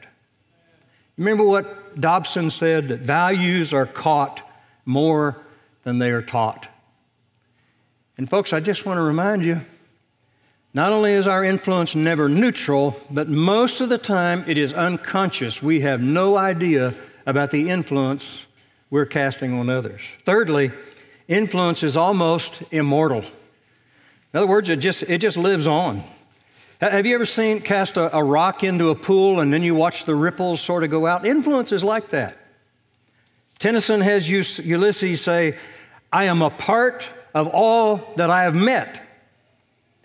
Remember 1.18 1.44
what 1.44 2.00
Dobson 2.00 2.50
said 2.50 2.90
that 2.90 3.02
values 3.02 3.74
are 3.74 3.86
caught 3.86 4.42
more 4.86 5.38
than 5.84 6.00
they 6.00 6.12
are 6.12 6.22
taught. 6.22 6.68
And, 8.18 8.30
folks, 8.30 8.54
I 8.54 8.60
just 8.60 8.86
want 8.86 8.98
to 8.98 9.02
remind 9.02 9.44
you 9.44 9.62
not 10.74 10.92
only 10.92 11.14
is 11.14 11.28
our 11.28 11.44
influence 11.44 11.94
never 11.94 12.28
neutral, 12.28 13.00
but 13.12 13.30
most 13.30 13.80
of 13.80 13.90
the 13.90 13.98
time 13.98 14.44
it 14.48 14.58
is 14.58 14.74
unconscious. 14.74 15.62
We 15.62 15.82
have 15.82 16.02
no 16.02 16.36
idea 16.36 16.96
about 17.26 17.52
the 17.52 17.70
influence 17.70 18.24
we're 18.90 19.06
casting 19.06 19.54
on 19.54 19.70
others. 19.70 20.02
Thirdly, 20.26 20.72
influence 21.28 21.84
is 21.84 21.96
almost 21.96 22.64
immortal. 22.72 23.22
In 23.22 24.40
other 24.40 24.48
words, 24.48 24.70
it 24.70 24.78
just, 24.78 25.04
it 25.04 25.20
just 25.20 25.38
lives 25.38 25.68
on. 25.68 26.04
Have 26.92 27.06
you 27.06 27.16
ever 27.16 27.26
seen 27.26 27.62
cast 27.62 27.96
a, 27.96 28.14
a, 28.14 28.22
rock 28.22 28.62
into 28.62 28.90
a 28.90 28.96
pool 28.96 29.40
and 29.40 29.54
then 29.54 29.64
you 29.64 29.74
watch 29.74 30.04
the 30.04 30.14
ripples 30.14 30.60
sort 30.60 30.84
of 30.84 30.90
go 30.90 31.08
out? 31.08 31.26
Influence 31.26 31.72
is 31.72 31.82
like 31.82 32.10
that. 32.10 32.38
Tennyson 33.58 34.02
has 34.02 34.30
Ulysses 34.30 35.22
say, 35.22 35.58
I 36.12 36.26
am 36.26 36.42
a 36.42 36.50
part 36.50 37.08
of 37.34 37.48
all 37.48 38.14
that 38.18 38.30
I 38.30 38.44
have 38.44 38.54
met. 38.54 39.02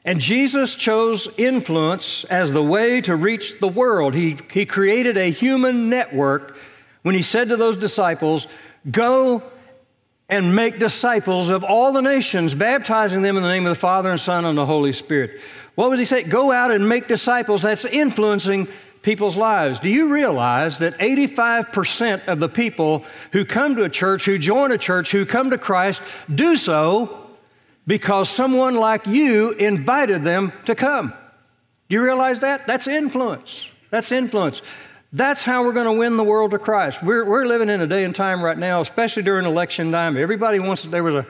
And 0.04 0.20
Jesus 0.20 0.76
chose 0.76 1.26
influence 1.36 2.22
as 2.30 2.52
the 2.52 2.62
way 2.62 3.00
to 3.00 3.16
reach 3.16 3.58
the 3.58 3.66
world. 3.66 4.14
He, 4.14 4.38
he 4.52 4.64
created 4.64 5.16
a 5.16 5.32
human 5.32 5.90
network 5.90 6.56
when 7.02 7.16
he 7.16 7.22
said 7.22 7.48
to 7.48 7.56
those 7.56 7.76
disciples, 7.76 8.46
Go 8.88 9.42
and 10.28 10.54
make 10.54 10.78
disciples 10.78 11.48
of 11.48 11.64
all 11.64 11.92
the 11.92 12.02
nations, 12.02 12.54
baptizing 12.54 13.22
them 13.22 13.36
in 13.36 13.42
the 13.42 13.48
name 13.48 13.66
of 13.66 13.74
the 13.74 13.80
Father 13.80 14.10
and 14.10 14.20
Son 14.20 14.44
and 14.44 14.58
the 14.58 14.66
Holy 14.66 14.92
Spirit. 14.92 15.40
What 15.74 15.90
would 15.90 15.98
he 15.98 16.04
say? 16.04 16.22
Go 16.22 16.52
out 16.52 16.70
and 16.70 16.88
make 16.88 17.08
disciples. 17.08 17.62
That's 17.62 17.84
influencing 17.84 18.68
people's 19.02 19.36
lives. 19.36 19.80
Do 19.80 19.88
you 19.88 20.08
realize 20.08 20.78
that 20.78 20.98
85% 20.98 22.26
of 22.26 22.40
the 22.40 22.48
people 22.48 23.04
who 23.32 23.44
come 23.44 23.76
to 23.76 23.84
a 23.84 23.88
church, 23.88 24.24
who 24.26 24.38
join 24.38 24.72
a 24.72 24.78
church, 24.78 25.12
who 25.12 25.24
come 25.24 25.50
to 25.50 25.58
Christ, 25.58 26.02
do 26.34 26.56
so 26.56 27.26
because 27.86 28.28
someone 28.28 28.74
like 28.74 29.06
you 29.06 29.52
invited 29.52 30.24
them 30.24 30.52
to 30.66 30.74
come? 30.74 31.14
Do 31.88 31.94
you 31.94 32.02
realize 32.02 32.40
that? 32.40 32.66
That's 32.66 32.86
influence. 32.86 33.64
That's 33.90 34.12
influence. 34.12 34.60
That's 35.12 35.42
how 35.42 35.64
we're 35.64 35.72
going 35.72 35.86
to 35.86 35.92
win 35.92 36.18
the 36.18 36.24
world 36.24 36.50
to 36.50 36.58
Christ. 36.58 37.02
We're, 37.02 37.24
we're 37.24 37.46
living 37.46 37.70
in 37.70 37.80
a 37.80 37.86
day 37.86 38.04
and 38.04 38.14
time 38.14 38.42
right 38.42 38.58
now, 38.58 38.82
especially 38.82 39.22
during 39.22 39.46
election 39.46 39.90
time. 39.90 40.18
Everybody 40.18 40.58
wants, 40.58 40.82
there 40.82 41.02
was 41.02 41.14
a, 41.14 41.26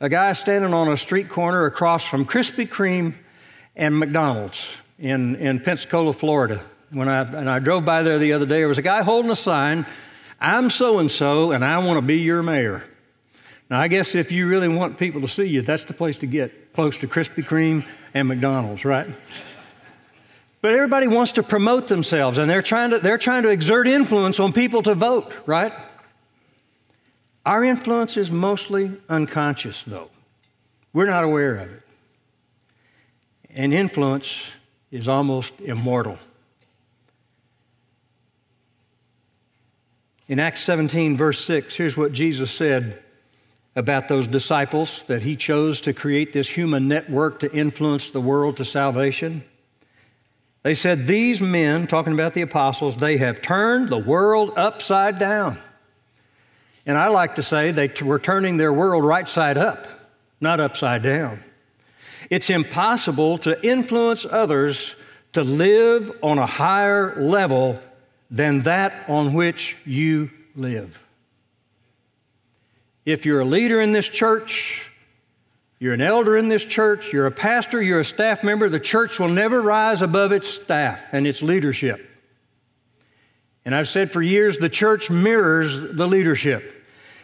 a 0.00 0.08
guy 0.08 0.32
standing 0.32 0.72
on 0.72 0.88
a 0.88 0.96
street 0.96 1.28
corner 1.28 1.66
across 1.66 2.06
from 2.06 2.24
Krispy 2.24 2.66
Kreme 2.66 3.14
and 3.76 3.98
McDonald's 3.98 4.66
in, 4.98 5.36
in 5.36 5.60
Pensacola, 5.60 6.14
Florida. 6.14 6.62
When 6.90 7.06
I, 7.06 7.20
and 7.20 7.50
I 7.50 7.58
drove 7.58 7.84
by 7.84 8.02
there 8.02 8.18
the 8.18 8.32
other 8.32 8.46
day, 8.46 8.60
there 8.60 8.68
was 8.68 8.78
a 8.78 8.82
guy 8.82 9.02
holding 9.02 9.30
a 9.30 9.36
sign, 9.36 9.84
I'm 10.40 10.70
so 10.70 10.98
and 10.98 11.10
so, 11.10 11.52
and 11.52 11.62
I 11.62 11.78
want 11.84 11.98
to 11.98 12.02
be 12.02 12.20
your 12.20 12.42
mayor. 12.42 12.82
Now, 13.68 13.78
I 13.78 13.88
guess 13.88 14.14
if 14.14 14.32
you 14.32 14.48
really 14.48 14.68
want 14.68 14.98
people 14.98 15.20
to 15.20 15.28
see 15.28 15.44
you, 15.44 15.60
that's 15.60 15.84
the 15.84 15.92
place 15.92 16.16
to 16.18 16.26
get 16.26 16.72
close 16.72 16.96
to 16.96 17.06
Krispy 17.06 17.44
Kreme 17.44 17.86
and 18.14 18.26
McDonald's, 18.26 18.86
right? 18.86 19.06
But 20.60 20.74
everybody 20.74 21.06
wants 21.06 21.32
to 21.32 21.42
promote 21.42 21.88
themselves, 21.88 22.38
and 22.38 22.50
they're 22.50 22.62
trying 22.62 22.90
to, 22.90 22.98
they're 22.98 23.18
trying 23.18 23.44
to 23.44 23.50
exert 23.50 23.86
influence 23.86 24.40
on 24.40 24.52
people 24.52 24.82
to 24.82 24.94
vote, 24.94 25.32
right? 25.46 25.72
Our 27.46 27.64
influence 27.64 28.16
is 28.16 28.30
mostly 28.30 29.00
unconscious, 29.08 29.84
though. 29.86 30.10
We're 30.92 31.06
not 31.06 31.24
aware 31.24 31.56
of 31.56 31.70
it 31.70 31.82
and 33.58 33.74
influence 33.74 34.42
is 34.90 35.08
almost 35.08 35.52
immortal. 35.60 36.18
In 40.28 40.38
Acts 40.38 40.62
17, 40.62 41.16
verse 41.16 41.44
6, 41.44 41.74
here's 41.74 41.96
what 41.96 42.12
Jesus 42.12 42.52
said 42.52 43.02
about 43.74 44.08
those 44.08 44.26
disciples 44.26 45.04
that 45.08 45.22
he 45.22 45.36
chose 45.36 45.80
to 45.82 45.92
create 45.92 46.32
this 46.32 46.48
human 46.48 46.88
network 46.88 47.40
to 47.40 47.52
influence 47.52 48.10
the 48.10 48.20
world 48.20 48.58
to 48.58 48.64
salvation. 48.64 49.44
They 50.62 50.74
said, 50.74 51.06
These 51.06 51.40
men, 51.40 51.86
talking 51.86 52.12
about 52.12 52.34
the 52.34 52.42
apostles, 52.42 52.96
they 52.96 53.18
have 53.18 53.40
turned 53.40 53.88
the 53.88 53.98
world 53.98 54.52
upside 54.56 55.18
down. 55.18 55.58
And 56.84 56.96
I 56.96 57.08
like 57.08 57.36
to 57.36 57.42
say 57.42 57.70
they 57.70 57.92
were 58.02 58.18
turning 58.18 58.56
their 58.56 58.72
world 58.72 59.04
right 59.04 59.28
side 59.28 59.58
up, 59.58 59.86
not 60.40 60.58
upside 60.58 61.02
down. 61.02 61.44
It's 62.30 62.50
impossible 62.50 63.38
to 63.38 63.62
influence 63.66 64.24
others 64.24 64.94
to 65.32 65.44
live 65.44 66.10
on 66.22 66.38
a 66.38 66.46
higher 66.46 67.14
level 67.20 67.80
than 68.30 68.62
that 68.62 69.04
on 69.08 69.32
which 69.32 69.76
you 69.84 70.30
live. 70.54 70.98
If 73.04 73.24
you're 73.24 73.40
a 73.40 73.44
leader 73.44 73.80
in 73.80 73.92
this 73.92 74.08
church, 74.08 74.87
you're 75.78 75.94
an 75.94 76.00
elder 76.00 76.36
in 76.36 76.48
this 76.48 76.64
church, 76.64 77.12
you're 77.12 77.26
a 77.26 77.32
pastor, 77.32 77.80
you're 77.80 78.00
a 78.00 78.04
staff 78.04 78.42
member, 78.42 78.68
the 78.68 78.80
church 78.80 79.18
will 79.18 79.28
never 79.28 79.62
rise 79.62 80.02
above 80.02 80.32
its 80.32 80.48
staff 80.48 81.00
and 81.12 81.26
its 81.26 81.40
leadership. 81.42 82.04
And 83.64 83.74
I've 83.74 83.88
said 83.88 84.10
for 84.10 84.22
years 84.22 84.58
the 84.58 84.68
church 84.68 85.10
mirrors 85.10 85.80
the 85.80 86.06
leadership. 86.06 86.74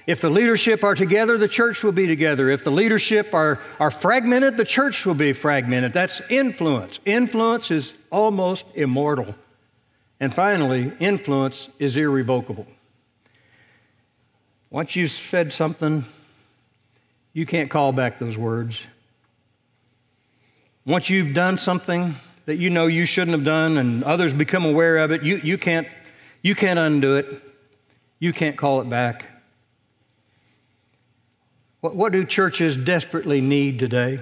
If 0.06 0.20
the 0.20 0.28
leadership 0.28 0.84
are 0.84 0.94
together, 0.94 1.38
the 1.38 1.48
church 1.48 1.82
will 1.82 1.92
be 1.92 2.06
together. 2.06 2.50
If 2.50 2.62
the 2.62 2.70
leadership 2.70 3.32
are, 3.32 3.60
are 3.80 3.90
fragmented, 3.90 4.58
the 4.58 4.64
church 4.64 5.06
will 5.06 5.14
be 5.14 5.32
fragmented. 5.32 5.94
That's 5.94 6.20
influence. 6.28 7.00
Influence 7.06 7.70
is 7.70 7.94
almost 8.10 8.66
immortal. 8.74 9.34
And 10.20 10.32
finally, 10.34 10.92
influence 11.00 11.68
is 11.78 11.96
irrevocable. 11.96 12.66
Once 14.70 14.94
you've 14.94 15.10
said 15.10 15.52
something, 15.52 16.04
you 17.34 17.44
can't 17.44 17.68
call 17.68 17.92
back 17.92 18.18
those 18.18 18.38
words. 18.38 18.82
Once 20.86 21.10
you've 21.10 21.34
done 21.34 21.58
something 21.58 22.14
that 22.46 22.56
you 22.56 22.70
know 22.70 22.86
you 22.86 23.04
shouldn't 23.04 23.36
have 23.36 23.44
done 23.44 23.76
and 23.76 24.04
others 24.04 24.32
become 24.32 24.64
aware 24.64 24.98
of 24.98 25.10
it, 25.10 25.22
you, 25.22 25.36
you, 25.36 25.58
can't, 25.58 25.88
you 26.42 26.54
can't 26.54 26.78
undo 26.78 27.16
it. 27.16 27.42
You 28.18 28.32
can't 28.32 28.56
call 28.56 28.80
it 28.80 28.88
back. 28.88 29.26
What, 31.80 31.96
what 31.96 32.12
do 32.12 32.24
churches 32.24 32.76
desperately 32.76 33.40
need 33.40 33.78
today? 33.78 34.20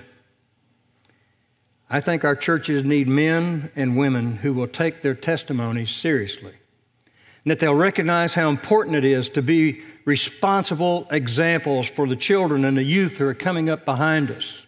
I 1.90 2.00
think 2.00 2.24
our 2.24 2.34
churches 2.34 2.84
need 2.84 3.06
men 3.06 3.70
and 3.76 3.98
women 3.98 4.36
who 4.36 4.54
will 4.54 4.66
take 4.66 5.02
their 5.02 5.14
testimonies 5.14 5.90
seriously 5.90 6.54
and 7.44 7.50
that 7.50 7.58
they'll 7.58 7.74
recognize 7.74 8.34
how 8.34 8.48
important 8.48 8.96
it 8.96 9.04
is 9.04 9.28
to 9.30 9.42
be 9.42 9.82
responsible 10.04 11.06
examples 11.10 11.88
for 11.88 12.06
the 12.08 12.16
children 12.16 12.64
and 12.64 12.76
the 12.76 12.82
youth 12.82 13.18
who 13.18 13.26
are 13.26 13.34
coming 13.34 13.68
up 13.68 13.84
behind 13.84 14.30
us. 14.30 14.58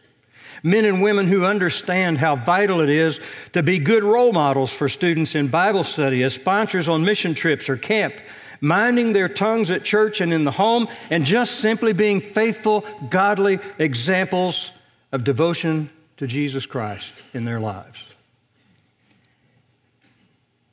Men 0.62 0.84
and 0.84 1.02
women 1.02 1.26
who 1.26 1.44
understand 1.44 2.18
how 2.18 2.36
vital 2.36 2.80
it 2.80 2.88
is 2.88 3.20
to 3.52 3.62
be 3.62 3.78
good 3.78 4.02
role 4.02 4.32
models 4.32 4.72
for 4.72 4.88
students 4.88 5.34
in 5.34 5.48
Bible 5.48 5.84
study, 5.84 6.22
as 6.22 6.34
sponsors 6.34 6.88
on 6.88 7.04
mission 7.04 7.34
trips 7.34 7.68
or 7.68 7.76
camp, 7.76 8.14
minding 8.60 9.12
their 9.12 9.28
tongues 9.28 9.70
at 9.70 9.84
church 9.84 10.22
and 10.22 10.32
in 10.32 10.44
the 10.44 10.52
home, 10.52 10.88
and 11.10 11.26
just 11.26 11.56
simply 11.56 11.92
being 11.92 12.20
faithful, 12.20 12.82
godly 13.10 13.58
examples 13.78 14.70
of 15.12 15.22
devotion 15.22 15.90
to 16.16 16.26
Jesus 16.26 16.64
Christ 16.64 17.12
in 17.34 17.44
their 17.44 17.60
lives. 17.60 17.98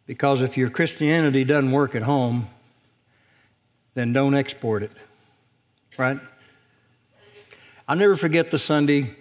Because 0.05 0.41
if 0.41 0.55
your 0.55 0.69
Christianity 0.69 1.43
doesn't 1.43 1.71
work 1.71 1.95
at 1.95 2.03
home, 2.03 2.47
then 3.93 4.13
don't 4.13 4.35
export 4.35 4.83
it. 4.83 4.91
Right? 5.97 6.19
I'll 7.87 7.97
never 7.97 8.15
forget 8.15 8.51
the 8.51 8.59
Sunday 8.59 9.15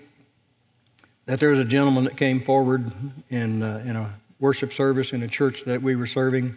that 1.26 1.40
there 1.40 1.50
was 1.50 1.58
a 1.58 1.64
gentleman 1.64 2.04
that 2.04 2.16
came 2.16 2.40
forward 2.40 2.92
in, 3.28 3.62
uh, 3.62 3.82
in 3.84 3.96
a 3.96 4.14
worship 4.38 4.72
service 4.72 5.12
in 5.12 5.22
a 5.22 5.28
church 5.28 5.64
that 5.64 5.82
we 5.82 5.96
were 5.96 6.06
serving. 6.06 6.56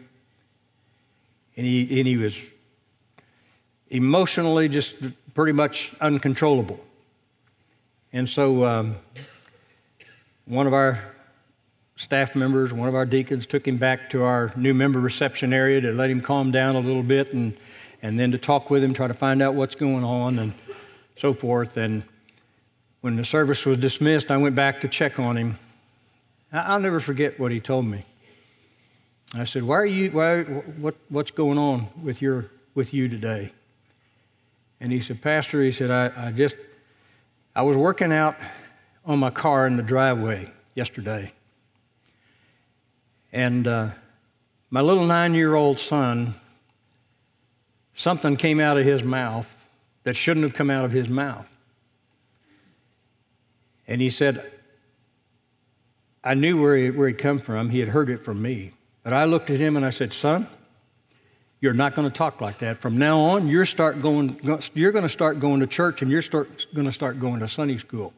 And 1.58 1.66
he, 1.66 2.00
and 2.00 2.08
he 2.08 2.18
was 2.18 2.36
emotionally 3.90 4.70
just 4.70 4.96
pretty 5.34 5.52
much 5.52 5.94
uncontrollable. 6.02 6.80
And 8.12 8.30
so 8.30 8.64
um, 8.64 8.96
one 10.46 10.68
of 10.68 10.74
our 10.74 11.04
staff 11.96 12.36
members, 12.36 12.74
one 12.74 12.88
of 12.88 12.96
our 12.96 13.06
deacons, 13.06 13.46
took 13.46 13.68
him 13.68 13.78
back 13.78 14.10
to 14.12 14.24
our 14.24 14.52
new 14.56 14.74
member 14.74 15.00
reception 15.00 15.54
area 15.54 15.82
to 15.82 15.92
let 15.92 16.10
him 16.10 16.22
calm 16.22 16.52
down 16.52 16.76
a 16.76 16.80
little 16.80 17.04
bit 17.04 17.34
and, 17.34 17.58
and 18.04 18.20
then 18.20 18.32
to 18.34 18.38
talk 18.38 18.70
with 18.70 18.84
him, 18.84 18.94
try 18.94 19.08
to 19.08 19.14
find 19.14 19.42
out 19.42 19.56
what's 19.56 19.76
going 19.76 20.04
on 20.04 20.38
and 20.38 20.54
so 21.18 21.34
forth. 21.34 21.78
And 21.78 22.04
when 23.00 23.16
the 23.16 23.24
service 23.24 23.66
was 23.66 23.78
dismissed, 23.78 24.30
I 24.30 24.38
went 24.38 24.56
back 24.56 24.82
to 24.82 24.90
check 24.90 25.18
on 25.20 25.38
him. 25.38 25.58
I'll 26.52 26.82
never 26.82 27.00
forget 27.00 27.40
what 27.40 27.52
he 27.52 27.62
told 27.62 27.86
me. 27.86 28.06
I 29.34 29.46
said, 29.46 29.64
"Why 29.64 29.78
are 29.78 29.86
you? 29.86 30.12
Why? 30.12 30.44
What? 30.44 30.96
What's 31.10 31.32
going 31.32 31.58
on 31.58 31.88
with 32.04 32.22
your 32.22 32.52
with 32.76 32.94
you 32.94 33.08
today?" 33.08 33.52
And 34.80 34.92
he 34.92 35.02
said, 35.02 35.24
"Pastor," 35.24 35.64
he 35.64 35.72
said, 35.72 35.90
"I, 35.90 36.28
I 36.28 36.32
just 36.32 36.56
I 37.56 37.64
was 37.64 37.76
working 37.76 38.12
out 38.12 38.36
on 39.06 39.18
my 39.18 39.32
car 39.32 39.66
in 39.66 39.76
the 39.76 39.82
driveway 39.82 40.52
yesterday, 40.76 41.34
and 43.32 43.66
uh, 43.66 43.90
my 44.70 44.82
little 44.82 45.08
nine 45.08 45.34
year 45.34 45.56
old 45.56 45.80
son, 45.80 46.36
something 47.96 48.38
came 48.38 48.60
out 48.60 48.78
of 48.78 48.86
his 48.86 49.04
mouth 49.04 49.54
that 50.04 50.16
shouldn't 50.16 50.44
have 50.44 50.54
come 50.54 50.70
out 50.70 50.86
of 50.86 50.92
his 50.92 51.08
mouth. 51.08 51.48
And 53.88 54.02
he 54.02 54.10
said, 54.10 54.52
I 56.24 56.34
knew 56.36 56.62
where, 56.62 56.78
he, 56.78 56.90
where 56.90 57.08
he'd 57.08 57.18
come 57.18 57.40
from. 57.40 57.70
He 57.70 57.80
had 57.80 57.90
heard 57.90 58.10
it 58.10 58.24
from 58.24 58.42
me. 58.42 58.72
But 59.04 59.14
I 59.14 59.26
looked 59.26 59.50
at 59.50 59.60
him 59.60 59.76
and 59.76 59.86
I 59.86 59.90
said, 59.90 60.14
Son, 60.14 60.48
you're 61.60 61.74
not 61.74 61.96
going 61.96 62.10
to 62.10 62.14
talk 62.14 62.42
like 62.42 62.60
that. 62.60 62.82
From 62.82 62.98
now 62.98 63.20
on, 63.20 63.48
you're, 63.48 63.66
start 63.66 64.02
going, 64.02 64.40
you're 64.74 64.92
going 64.92 65.04
to 65.04 65.10
start 65.10 65.40
going 65.40 65.60
to 65.60 65.68
church 65.68 66.02
and 66.02 66.10
you're 66.10 66.22
start, 66.22 66.68
going 66.74 66.88
to 66.88 66.94
start 66.94 67.20
going 67.20 67.40
to 67.42 67.48
Sunday 67.48 67.78
school. 67.78 68.14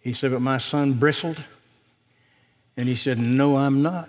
He 0.00 0.12
said, 0.12 0.30
But 0.30 0.42
my 0.42 0.58
son 0.58 0.92
bristled. 0.92 1.42
And 2.76 2.88
he 2.88 2.94
said, 2.94 3.18
No, 3.18 3.56
I'm 3.56 3.82
not. 3.82 4.08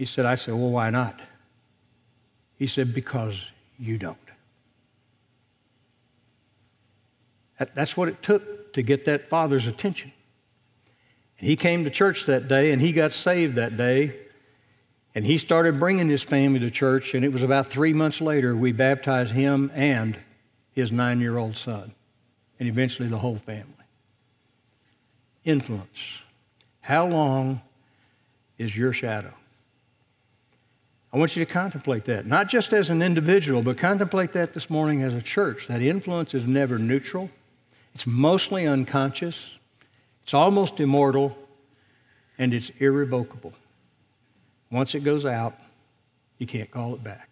He 0.00 0.06
said, 0.06 0.24
I 0.24 0.36
said, 0.36 0.54
Well, 0.54 0.70
why 0.70 0.88
not? 0.88 1.20
He 2.56 2.66
said, 2.66 2.94
Because 2.94 3.38
you 3.78 3.98
don't. 3.98 4.16
That's 7.74 7.98
what 7.98 8.08
it 8.08 8.22
took 8.22 8.72
to 8.72 8.80
get 8.80 9.04
that 9.04 9.28
father's 9.28 9.66
attention. 9.66 10.10
And 11.38 11.46
he 11.46 11.54
came 11.54 11.84
to 11.84 11.90
church 11.90 12.24
that 12.24 12.48
day 12.48 12.72
and 12.72 12.80
he 12.80 12.92
got 12.92 13.12
saved 13.12 13.56
that 13.56 13.76
day. 13.76 14.16
And 15.14 15.26
he 15.26 15.36
started 15.36 15.78
bringing 15.78 16.08
his 16.08 16.22
family 16.22 16.60
to 16.60 16.70
church. 16.70 17.12
And 17.12 17.22
it 17.22 17.30
was 17.30 17.42
about 17.42 17.68
three 17.68 17.92
months 17.92 18.22
later 18.22 18.56
we 18.56 18.72
baptized 18.72 19.32
him 19.32 19.70
and 19.74 20.18
his 20.72 20.90
nine 20.90 21.20
year 21.20 21.36
old 21.36 21.58
son, 21.58 21.92
and 22.58 22.66
eventually 22.66 23.10
the 23.10 23.18
whole 23.18 23.36
family. 23.36 23.66
Influence. 25.44 26.22
How 26.80 27.06
long 27.06 27.60
is 28.56 28.74
your 28.74 28.94
shadow? 28.94 29.34
I 31.12 31.18
want 31.18 31.34
you 31.36 31.44
to 31.44 31.52
contemplate 31.52 32.04
that, 32.04 32.26
not 32.26 32.48
just 32.48 32.72
as 32.72 32.88
an 32.88 33.02
individual, 33.02 33.62
but 33.62 33.76
contemplate 33.76 34.32
that 34.34 34.54
this 34.54 34.70
morning 34.70 35.02
as 35.02 35.12
a 35.12 35.20
church. 35.20 35.66
That 35.66 35.82
influence 35.82 36.34
is 36.34 36.44
never 36.44 36.78
neutral, 36.78 37.30
it's 37.94 38.06
mostly 38.06 38.66
unconscious, 38.66 39.58
it's 40.22 40.34
almost 40.34 40.78
immortal, 40.78 41.36
and 42.38 42.54
it's 42.54 42.70
irrevocable. 42.78 43.52
Once 44.70 44.94
it 44.94 45.00
goes 45.00 45.26
out, 45.26 45.58
you 46.38 46.46
can't 46.46 46.70
call 46.70 46.94
it 46.94 47.02
back. 47.02 47.29